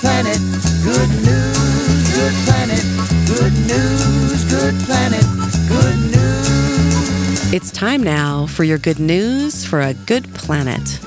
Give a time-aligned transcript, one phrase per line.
[0.00, 0.38] Planet.
[0.82, 2.84] Good news, good planet.
[3.26, 5.24] Good news, good planet.
[5.68, 7.52] Good news.
[7.52, 10.98] It's time now for your good news for a good planet.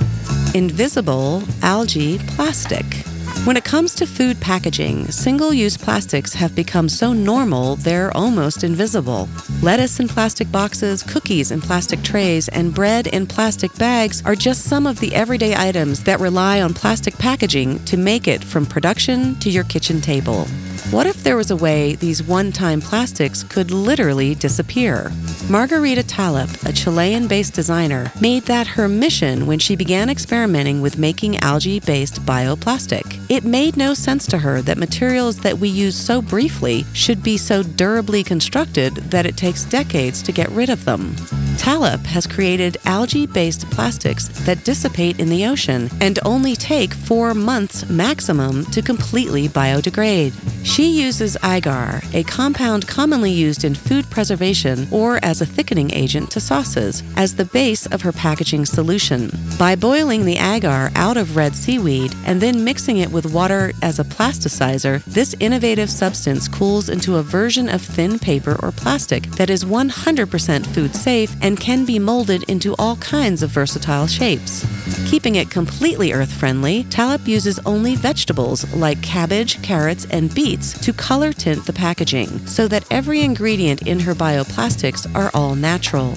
[0.53, 2.85] Invisible algae plastic.
[3.45, 8.63] When it comes to food packaging, single use plastics have become so normal they're almost
[8.63, 9.27] invisible.
[9.61, 14.63] Lettuce in plastic boxes, cookies in plastic trays, and bread in plastic bags are just
[14.63, 19.37] some of the everyday items that rely on plastic packaging to make it from production
[19.39, 20.45] to your kitchen table.
[20.91, 25.11] What if there was a way these one time plastics could literally disappear?
[25.49, 30.97] Margarita Talep, a Chilean based designer, made that her mission when she began experimenting with
[30.97, 33.19] making algae based bioplastic.
[33.29, 37.35] It made no sense to her that materials that we use so briefly should be
[37.37, 41.13] so durably constructed that it takes decades to get rid of them.
[41.63, 47.33] Talep has created algae based plastics that dissipate in the ocean and only take four
[47.33, 50.33] months maximum to completely biodegrade.
[50.65, 56.31] She uses agar, a compound commonly used in food preservation or as a thickening agent
[56.31, 59.31] to sauces, as the base of her packaging solution.
[59.57, 63.99] By boiling the agar out of red seaweed and then mixing it with water as
[63.99, 69.49] a plasticizer, this innovative substance cools into a version of thin paper or plastic that
[69.49, 74.65] is 100% food safe and can be molded into all kinds of versatile shapes.
[75.09, 80.93] Keeping it completely earth friendly, Talep uses only vegetables like cabbage, carrots, and beets to
[80.93, 86.15] color tint the packaging so that every ingredient in her bioplastics are all natural.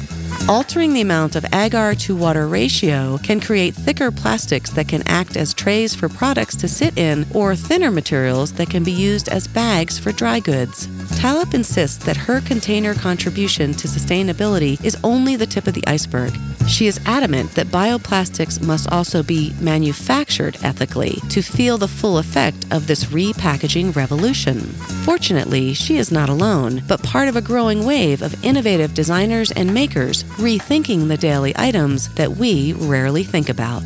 [0.48, 5.36] Altering the amount of agar to water ratio can create thicker plastics that can act
[5.36, 9.48] as trays for products to sit in or thinner materials that can be used as
[9.48, 10.88] bags for dry goods.
[11.16, 16.32] Talep insists that her container contribution to sustainability is only the tip of the iceberg.
[16.68, 22.66] She is adamant that bioplastics must also be manufactured ethically to feel the full effect
[22.70, 24.60] of this repackaging revolution.
[25.04, 29.72] Fortunately, she is not alone, but part of a growing wave of innovative designers and
[29.72, 33.84] makers rethinking the daily items that we rarely think about.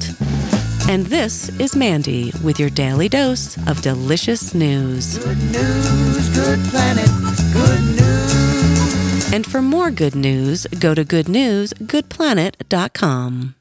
[0.90, 5.18] And this is Mandy with your daily dose of delicious news.
[5.18, 7.08] Good news, good planet.
[7.52, 9.32] Good news.
[9.32, 13.54] And for more good news, go to goodnewsgoodplanet.com.